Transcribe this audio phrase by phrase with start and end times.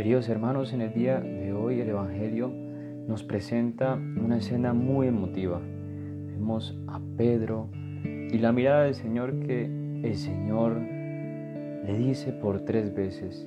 [0.00, 2.50] Queridos hermanos, en el día de hoy el Evangelio
[3.06, 5.60] nos presenta una escena muy emotiva.
[5.60, 7.68] Vemos a Pedro
[8.02, 9.66] y la mirada del Señor que
[10.02, 13.46] el Señor le dice por tres veces,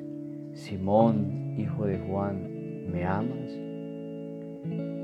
[0.54, 3.58] Simón, hijo de Juan, ¿me amas?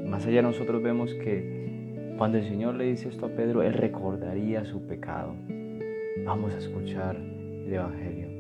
[0.08, 4.66] Más allá nosotros vemos que cuando el Señor le dice esto a Pedro, Él recordaría
[4.66, 5.34] su pecado.
[6.28, 8.39] Vamos a escuchar el Evangelio.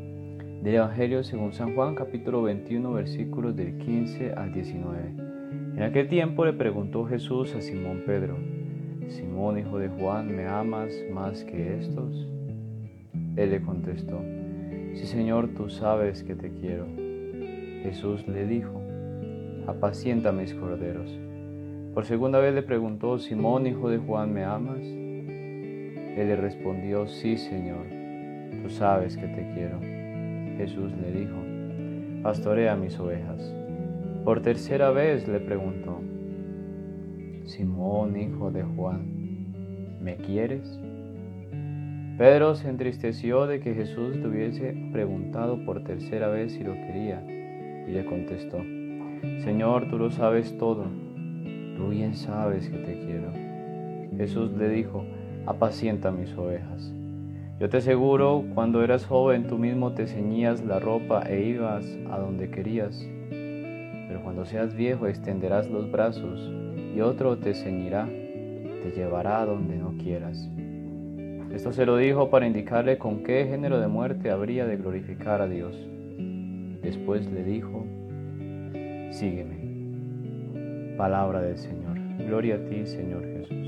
[0.61, 5.13] Del Evangelio según San Juan capítulo 21 versículos del 15 al 19.
[5.77, 8.35] En aquel tiempo le preguntó Jesús a Simón Pedro,
[9.07, 12.27] Simón hijo de Juan, ¿me amas más que estos?
[13.37, 14.21] Él le contestó,
[14.95, 16.87] Sí Señor, tú sabes que te quiero.
[17.83, 18.81] Jesús le dijo,
[19.65, 21.09] apacienta mis corderos.
[21.93, 24.81] Por segunda vez le preguntó, Simón hijo de Juan, ¿me amas?
[24.81, 27.85] Él le respondió, sí Señor,
[28.61, 29.98] tú sabes que te quiero.
[30.59, 31.37] Jesús le dijo,
[32.21, 33.55] pastorea mis ovejas.
[34.25, 36.01] Por tercera vez le preguntó,
[37.45, 40.77] Simón, hijo de Juan, ¿me quieres?
[42.17, 47.23] Pedro se entristeció de que Jesús le hubiese preguntado por tercera vez si lo quería
[47.87, 48.57] y le contestó,
[49.45, 50.87] Señor, tú lo sabes todo,
[51.77, 53.31] tú bien sabes que te quiero.
[54.17, 55.05] Jesús le dijo,
[55.45, 56.93] apacienta mis ovejas.
[57.59, 62.17] Yo te aseguro, cuando eras joven tú mismo te ceñías la ropa e ibas a
[62.17, 63.05] donde querías.
[63.29, 66.39] Pero cuando seas viejo extenderás los brazos
[66.95, 70.49] y otro te ceñirá, te llevará a donde no quieras.
[71.53, 75.47] Esto se lo dijo para indicarle con qué género de muerte habría de glorificar a
[75.47, 75.75] Dios.
[76.81, 77.85] Después le dijo,
[79.11, 80.95] sígueme.
[80.95, 81.99] Palabra del Señor.
[82.25, 83.67] Gloria a ti, Señor Jesús.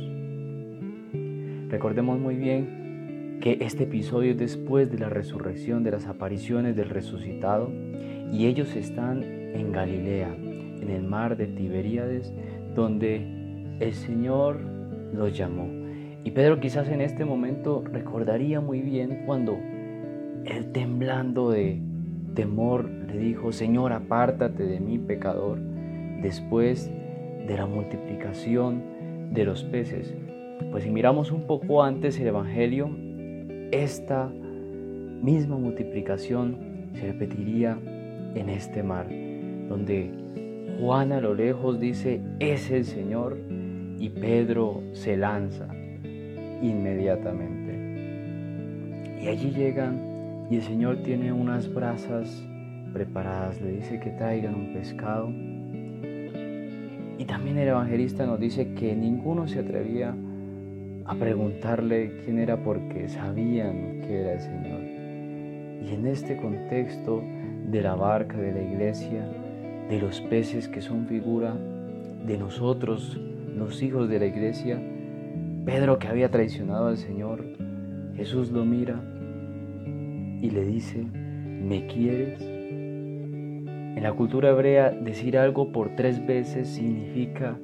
[1.70, 2.81] Recordemos muy bien
[3.42, 7.72] que este episodio es después de la resurrección, de las apariciones del resucitado,
[8.32, 12.32] y ellos están en Galilea, en el mar de Tiberíades,
[12.76, 14.62] donde el Señor
[15.14, 15.68] los llamó.
[16.24, 19.58] Y Pedro quizás en este momento recordaría muy bien cuando
[20.46, 21.82] él temblando de
[22.36, 25.60] temor le dijo, Señor, apártate de mí, pecador,
[26.22, 26.92] después
[27.48, 30.14] de la multiplicación de los peces.
[30.70, 32.90] Pues si miramos un poco antes el Evangelio,
[33.72, 36.58] esta misma multiplicación
[36.94, 37.78] se repetiría
[38.36, 39.08] en este mar,
[39.70, 40.12] donde
[40.80, 43.38] Juan a lo lejos dice, es el Señor,
[44.02, 45.68] y Pedro se lanza
[46.62, 47.72] inmediatamente.
[49.22, 52.44] Y allí llegan y el Señor tiene unas brasas
[52.94, 55.30] preparadas, le dice que traigan un pescado.
[57.20, 60.16] Y también el evangelista nos dice que ninguno se atrevía a
[61.20, 64.82] preguntarle quién era porque sabían que era el Señor.
[65.84, 67.24] Y en este contexto
[67.68, 69.26] de la barca, de la iglesia,
[69.90, 71.56] de los peces que son figura
[72.26, 73.20] de nosotros,
[73.56, 74.80] los hijos de la iglesia,
[75.66, 77.44] Pedro que había traicionado al Señor,
[78.16, 79.02] Jesús lo mira
[80.42, 82.42] y le dice, ¿me quieres?
[82.42, 87.60] En la cultura hebrea decir algo por tres veces significa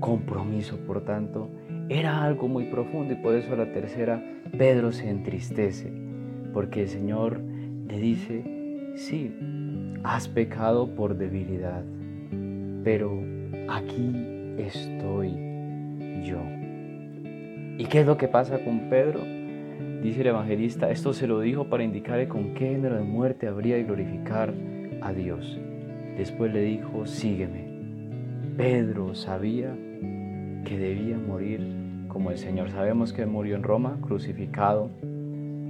[0.00, 1.50] compromiso, por tanto,
[1.88, 4.22] era algo muy profundo y por eso la tercera
[4.56, 5.92] Pedro se entristece,
[6.52, 7.40] porque el Señor
[7.86, 9.32] le dice, sí,
[10.02, 11.84] has pecado por debilidad,
[12.82, 13.22] pero
[13.68, 14.12] aquí
[14.58, 15.30] estoy
[16.24, 16.40] yo.
[17.78, 19.20] ¿Y qué es lo que pasa con Pedro?
[20.02, 23.76] Dice el evangelista, esto se lo dijo para indicarle con qué género de muerte habría
[23.76, 24.52] de glorificar
[25.02, 25.58] a Dios.
[26.16, 27.66] Después le dijo, sígueme.
[28.56, 29.76] Pedro sabía
[30.66, 31.60] que debía morir
[32.08, 32.70] como el Señor.
[32.70, 34.90] Sabemos que murió en Roma, crucificado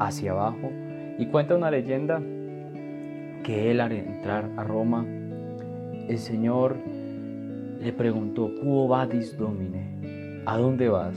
[0.00, 0.72] hacia abajo.
[1.18, 2.20] Y cuenta una leyenda
[3.44, 6.76] que él al entrar a Roma, el Señor
[7.80, 10.42] le preguntó, ¿Cuo vadis domine?
[10.46, 11.16] ¿A dónde vas?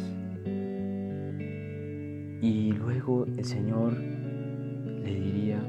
[2.42, 5.62] Y luego el Señor le diría,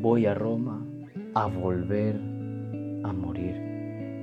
[0.00, 0.86] voy a Roma
[1.34, 2.16] a volver
[3.04, 3.73] a morir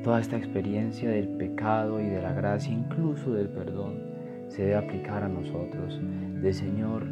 [0.03, 3.99] Toda esta experiencia del pecado y de la gracia, incluso del perdón,
[4.47, 5.99] se debe aplicar a nosotros,
[6.41, 7.05] del Señor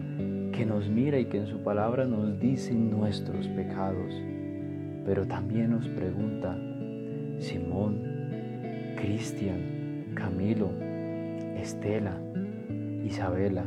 [0.51, 4.11] que nos mira y que en su palabra nos dice nuestros pecados,
[5.05, 6.57] pero también nos pregunta,
[7.37, 8.01] Simón,
[8.99, 10.71] Cristian, Camilo,
[11.57, 12.17] Estela,
[13.05, 13.65] Isabela,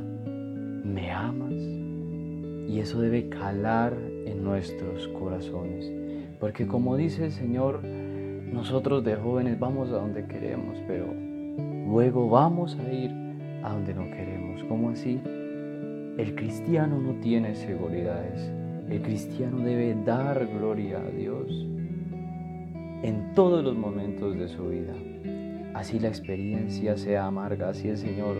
[0.85, 1.55] ¿me amas?
[2.69, 3.97] Y eso debe calar
[4.27, 5.91] en nuestros corazones,
[6.41, 7.81] porque como dice el Señor,
[8.53, 11.07] nosotros de jóvenes vamos a donde queremos, pero
[11.89, 13.11] luego vamos a ir
[13.63, 14.63] a donde no queremos.
[14.65, 15.21] ¿Cómo así?
[16.19, 18.53] El cristiano no tiene seguridades.
[18.89, 21.51] El cristiano debe dar gloria a Dios
[23.03, 24.93] en todos los momentos de su vida.
[25.73, 28.37] Así la experiencia sea amarga, así el Señor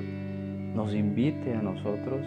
[0.75, 2.21] nos invite a nosotros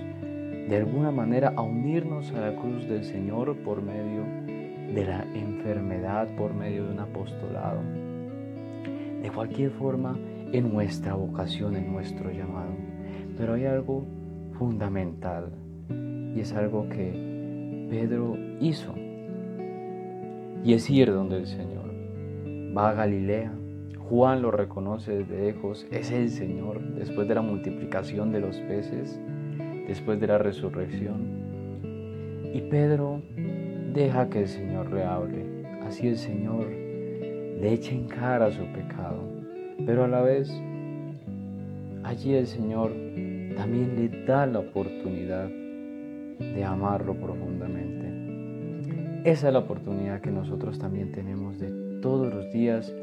[0.67, 4.44] de alguna manera a unirnos a la cruz del Señor por medio
[4.93, 7.81] de la enfermedad, por medio de un apostolado.
[9.21, 10.17] De cualquier forma,
[10.51, 12.71] en nuestra vocación, en nuestro llamado.
[13.37, 14.05] Pero hay algo
[14.57, 15.51] fundamental
[16.35, 18.93] y es algo que Pedro hizo.
[20.63, 21.93] Y es ir donde el Señor.
[22.75, 23.53] Va a Galilea.
[24.09, 25.87] Juan lo reconoce desde lejos.
[25.91, 29.19] Es el Señor después de la multiplicación de los peces,
[29.87, 31.45] después de la resurrección.
[32.53, 33.21] Y Pedro
[33.95, 35.45] deja que el Señor le hable.
[35.88, 39.24] Así el Señor le echa en cara su pecado.
[39.86, 40.51] Pero a la vez,
[42.03, 42.92] allí el Señor
[43.56, 48.06] también le da la oportunidad de amarlo profundamente.
[49.24, 51.71] Esa es la oportunidad que nosotros también tenemos de
[52.01, 52.94] todos los días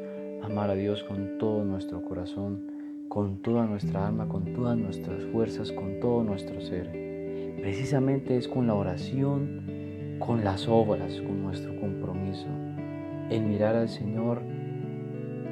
[0.42, 2.70] amar a Dios con todo nuestro corazón,
[3.08, 6.90] con toda nuestra alma, con todas nuestras fuerzas, con todo nuestro ser.
[7.60, 9.81] Precisamente es con la oración,
[10.24, 12.46] con las obras, con nuestro compromiso,
[13.30, 14.42] el mirar al Señor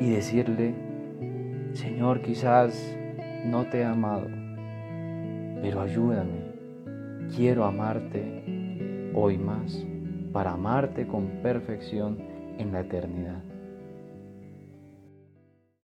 [0.00, 0.75] y decirle,
[1.72, 2.96] Señor, quizás
[3.44, 4.28] no te he amado,
[5.62, 6.50] pero ayúdame
[7.37, 9.87] Quiero amarte hoy más
[10.32, 12.19] para amarte con perfección
[12.58, 13.50] en la eternidad.